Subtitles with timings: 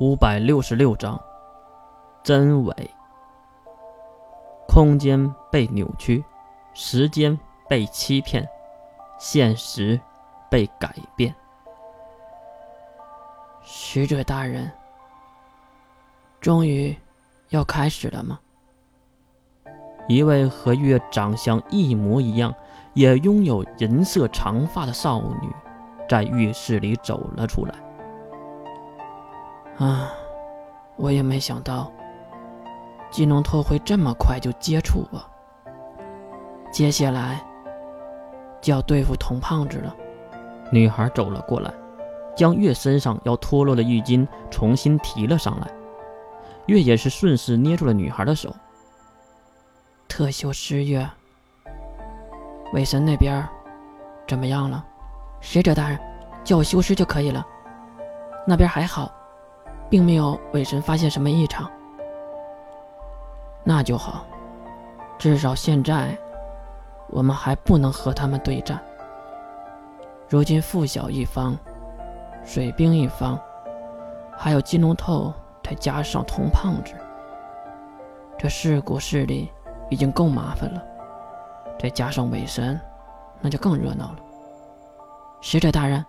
[0.00, 1.20] 五百六十六章，
[2.24, 2.90] 真伪。
[4.66, 6.24] 空间被扭曲，
[6.72, 8.44] 时间被欺骗，
[9.20, 10.00] 现实
[10.50, 11.32] 被改变。
[13.62, 14.68] 使者大人，
[16.40, 16.96] 终于
[17.50, 18.40] 要开始了吗？
[20.08, 22.52] 一位和月长相一模一样，
[22.94, 25.48] 也拥有银色长发的少女，
[26.08, 27.83] 在浴室里走了出来。
[29.78, 30.12] 啊，
[30.96, 31.90] 我也没想到，
[33.10, 35.20] 金龙头会这么快就接触我。
[36.70, 37.44] 接下来
[38.60, 39.94] 就要对付童胖子了。
[40.70, 41.72] 女孩走了过来，
[42.36, 45.68] 将月身上要脱落的浴巾重新提了上来。
[46.66, 48.54] 月也是顺势捏住了女孩的手。
[50.08, 51.08] 特修师月，
[52.72, 53.46] 伪神那边
[54.26, 54.84] 怎么样了？
[55.40, 55.98] 使者大人，
[56.42, 57.44] 叫我修师就可以了。
[58.46, 59.12] 那边还好。
[59.88, 61.70] 并没有伪神发现什么异常，
[63.62, 64.24] 那就好。
[65.18, 66.16] 至少现在，
[67.08, 68.82] 我们还不能和他们对战。
[70.28, 71.56] 如今附小一方，
[72.44, 73.38] 水兵一方，
[74.36, 76.92] 还有金龙透，再加上童胖子，
[78.36, 79.50] 这四股势力
[79.90, 80.82] 已经够麻烦了。
[81.78, 82.80] 再加上伪神，
[83.40, 84.16] 那就更热闹了。
[85.40, 86.04] 使者大人，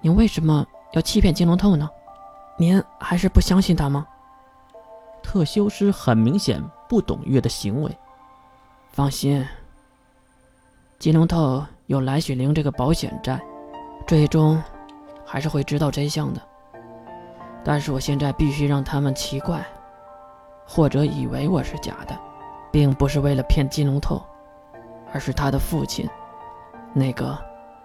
[0.00, 1.88] 您为什么要欺骗金龙透呢？
[2.56, 4.06] 您还是不相信他吗？
[5.22, 7.98] 特修斯很明显不懂月的行为。
[8.90, 9.46] 放心，
[10.98, 13.40] 金龙头有来雪灵这个保险在，
[14.06, 14.62] 最终
[15.24, 16.40] 还是会知道真相的。
[17.64, 19.64] 但是我现在必须让他们奇怪，
[20.66, 22.18] 或者以为我是假的，
[22.70, 24.20] 并不是为了骗金龙头，
[25.12, 26.08] 而是他的父亲，
[26.92, 27.38] 那个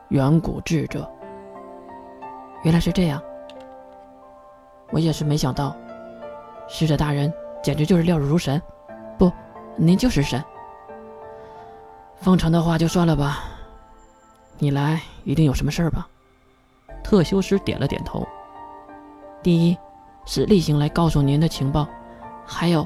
[0.09, 1.09] 远古智者。
[2.63, 3.21] 原来是这样。
[4.91, 5.75] 我也是没想到，
[6.67, 8.61] 使者大人简直就是料如神，
[9.17, 9.31] 不，
[9.75, 10.43] 您就是神。
[12.17, 13.43] 奉承的话就算了吧，
[14.57, 16.07] 你来一定有什么事儿吧？
[17.03, 18.27] 特修斯点了点头。
[19.43, 19.77] 第一
[20.25, 21.87] 是例行来告诉您的情报，
[22.45, 22.85] 还有，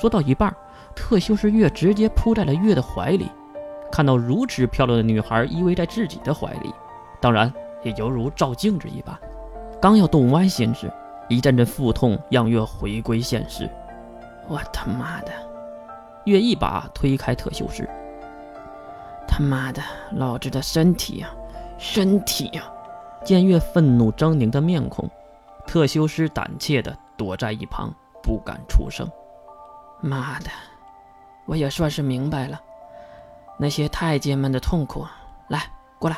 [0.00, 0.54] 说到一半，
[0.96, 3.30] 特修斯月直接扑在了月的怀里，
[3.92, 6.74] 看到如此漂亮的女孩依偎在自己的怀里，
[7.20, 9.16] 当然也犹如照镜子一般，
[9.80, 10.90] 刚要动歪心思。
[11.30, 13.70] 一阵阵腹痛让月回归现实。
[14.48, 15.30] 我他妈的！
[16.24, 17.88] 月一把推开特修斯。
[19.28, 19.80] 他妈的，
[20.10, 21.30] 老子的身体呀，
[21.78, 22.64] 身体呀！
[23.24, 25.08] 见月愤怒狰狞的面孔，
[25.68, 29.08] 特修斯胆怯的躲在一旁，不敢出声。
[30.00, 30.50] 妈的，
[31.46, 32.60] 我也算是明白了
[33.56, 35.06] 那些太监们的痛苦。
[35.46, 35.62] 来，
[36.00, 36.16] 过来！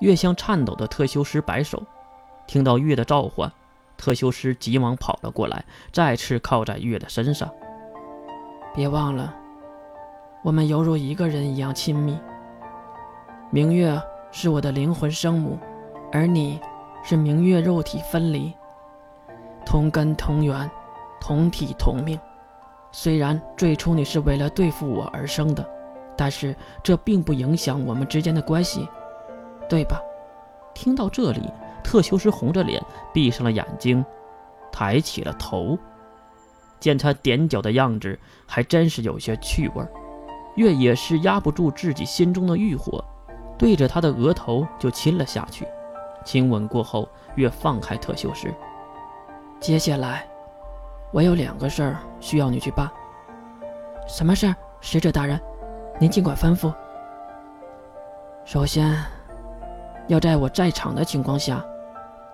[0.00, 1.82] 月向颤抖的特修斯摆手。
[2.46, 3.50] 听到月的召唤。
[3.96, 7.48] 特修斯急忙跑了过来，再次靠在月的身上。
[8.74, 9.34] 别忘了，
[10.42, 12.18] 我们犹如一个人一样亲密。
[13.50, 14.00] 明月
[14.32, 15.58] 是我的灵魂生母，
[16.12, 16.60] 而你
[17.04, 18.52] 是明月肉体分离，
[19.64, 20.68] 同根同源，
[21.20, 22.18] 同体同命。
[22.90, 25.64] 虽然最初你是为了对付我而生的，
[26.16, 28.88] 但是这并不影响我们之间的关系，
[29.68, 30.00] 对吧？
[30.74, 31.48] 听到这里。
[31.84, 34.04] 特修斯红着脸，闭上了眼睛，
[34.72, 35.78] 抬起了头，
[36.80, 39.86] 见他踮脚的样子，还真是有些趣味。
[40.56, 43.04] 月也是压不住自己心中的欲火，
[43.58, 45.66] 对着他的额头就亲了下去。
[46.24, 48.48] 亲吻过后，月放开特修斯。
[49.60, 50.26] 接下来，
[51.12, 52.90] 我有两个事儿需要你去办。
[54.08, 55.40] 什么事儿，使者大人？
[56.00, 56.72] 您尽管吩咐。
[58.44, 58.96] 首先，
[60.06, 61.64] 要在我在场的情况下。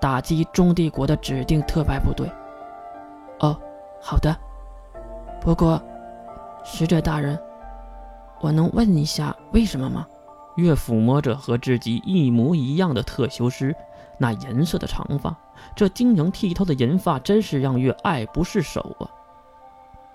[0.00, 2.30] 打击中帝国的指定特派部队。
[3.40, 3.58] 哦，
[4.00, 4.34] 好的。
[5.40, 5.80] 不过，
[6.64, 7.38] 使者大人，
[8.40, 10.06] 我能问一下为什么吗？
[10.56, 13.74] 月抚摸着和自己一模一样的特修斯
[14.18, 15.34] 那银色的长发，
[15.74, 19.08] 这晶莹剔透的银发真是让月爱不释手啊。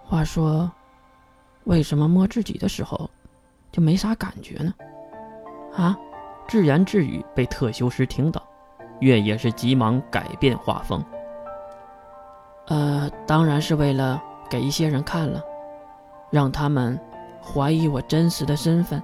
[0.04, 0.72] 话说，
[1.64, 3.10] 为什么摸自己的时候
[3.72, 4.74] 就没啥感觉呢？
[5.76, 5.98] 啊！
[6.48, 8.42] 自言自语被特修斯听到。
[9.00, 11.04] 月也是急忙改变画风。
[12.68, 15.42] 呃，当然是为了给一些人看了，
[16.32, 17.00] 让他们
[17.42, 19.02] 怀疑我真实的身份。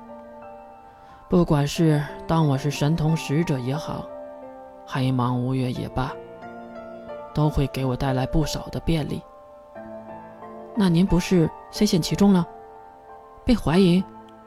[1.30, 4.06] 不管是当我是神童使者也好，
[4.86, 6.12] 黑芒无月也罢，
[7.34, 9.22] 都会给我带来不少的便利。
[10.76, 12.46] 那您不是深陷其中了？
[13.46, 14.04] 被怀疑，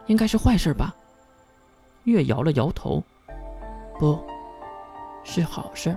[0.07, 0.95] 应该是坏事吧？
[2.03, 3.03] 月摇了摇头，
[3.99, 4.19] 不。
[5.25, 5.97] 是好事。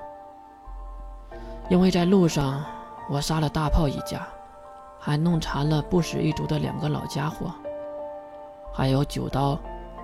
[1.70, 2.64] 因为在路上
[3.10, 4.26] 我杀了大炮一家，
[4.98, 7.52] 还弄残了不死一族的两个老家伙，
[8.74, 9.60] 还有九刀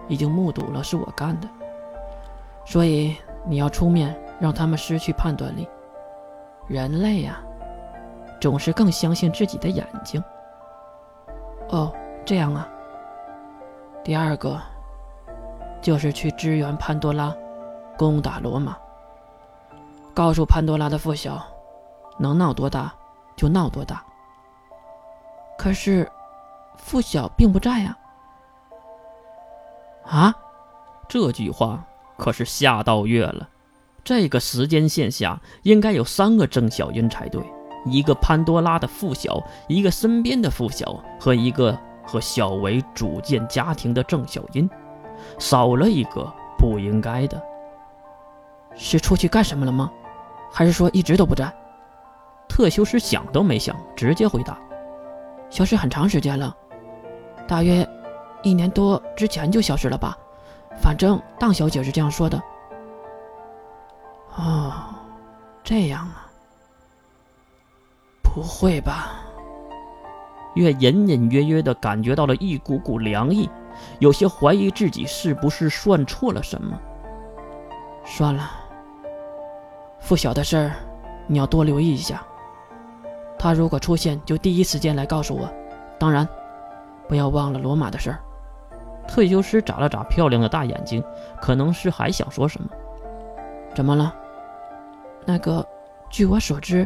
[0.08, 1.48] 已经目睹了是我干的，
[2.66, 3.16] 所以
[3.46, 5.68] 你要出面让他们失去判断力。
[6.68, 7.42] 人类呀，
[8.42, 10.22] 总是更相信自己的眼睛。
[11.70, 11.92] 哦，
[12.26, 12.68] 这样啊。
[14.04, 14.60] 第二个
[15.82, 17.34] 就是去支援潘多拉，
[17.98, 18.78] 攻打罗马。
[20.14, 21.42] 告诉潘多拉的父小，
[22.20, 22.94] 能闹多大
[23.36, 24.04] 就闹多大。
[25.58, 26.10] 可是，
[26.78, 27.98] 父小并不在呀。
[30.06, 30.36] 啊，
[31.08, 31.84] 这句话
[32.18, 33.50] 可是吓到月了。
[34.04, 37.42] 这个时间线下应该有三个郑小音才对，
[37.86, 41.76] 一个潘多拉的父小，一个身边的父小，和一个
[42.06, 44.70] 和小维组建家庭的郑小音，
[45.40, 47.42] 少了一个不应该的。
[48.76, 49.92] 是出去干什么了吗？
[50.54, 51.52] 还是说一直都不在？
[52.48, 54.56] 特修斯想都没想，直接回答
[55.50, 56.56] ：“消失很长时间了，
[57.48, 57.88] 大约
[58.44, 60.16] 一年多之前就消失了吧？
[60.80, 62.40] 反正当小姐是这样说的。”
[64.38, 64.74] 哦，
[65.64, 66.30] 这样啊？
[68.22, 69.14] 不会吧？
[70.54, 73.50] 月隐隐约约的感觉到了一股股凉意，
[73.98, 76.80] 有些怀疑自己是不是算错了什么。
[78.06, 78.63] 算了。
[80.04, 80.72] 附小的事儿，
[81.28, 82.22] 你要多留意一下。
[83.40, 85.50] 他如果出现，就第一时间来告诉我。
[85.98, 86.28] 当然，
[87.08, 88.20] 不要忘了罗马的事儿。
[89.08, 91.02] 退休师眨了眨漂亮的大眼睛，
[91.42, 92.68] 可能是还想说什么。
[93.74, 94.14] 怎么了？
[95.26, 95.66] 那个，
[96.10, 96.86] 据我所知，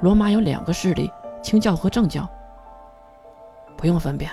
[0.00, 1.12] 罗马有两个势力：
[1.42, 2.26] 清教和正教。
[3.76, 4.30] 不用分辨，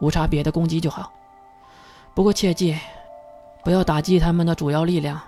[0.00, 1.12] 无差别的攻击就好。
[2.12, 2.76] 不过切记，
[3.62, 5.20] 不要打击他们的主要力量，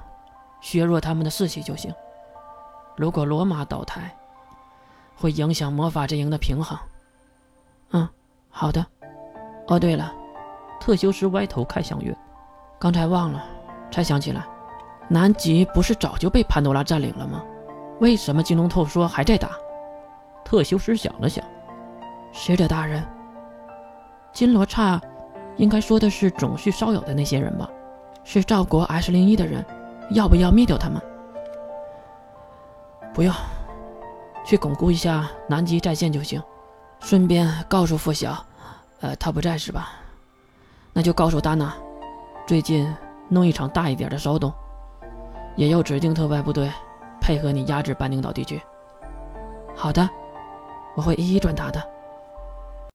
[0.60, 1.94] 削弱他们的士气就行。
[2.96, 4.14] 如果罗马倒台，
[5.16, 6.78] 会影响魔法阵营的平衡。
[7.90, 8.08] 嗯，
[8.48, 8.84] 好的。
[9.66, 10.12] 哦，对了，
[10.80, 12.16] 特修斯歪头看向月，
[12.78, 13.44] 刚才忘了，
[13.90, 14.44] 才想起来，
[15.08, 17.42] 南极不是早就被潘多拉占领了吗？
[18.00, 19.50] 为什么金龙透说还在打？
[20.44, 21.44] 特修斯想了想，
[22.32, 23.02] 使者大人，
[24.32, 25.00] 金罗刹
[25.56, 27.68] 应该说的是种绪稍有的那些人吧？
[28.22, 29.64] 是赵国 S 零一的人，
[30.10, 31.00] 要不要灭掉他们？
[33.14, 33.32] 不用，
[34.44, 36.42] 去巩固一下南极战线就行。
[36.98, 38.44] 顺便告诉付晓，
[39.00, 39.92] 呃，他不在是吧？
[40.92, 41.72] 那就告诉丹娜，
[42.44, 42.92] 最近
[43.28, 44.52] 弄一场大一点的骚动，
[45.54, 46.68] 也要指定特派部队
[47.20, 48.60] 配合你压制半领导地区。
[49.76, 50.08] 好的，
[50.96, 51.93] 我会一一转达的。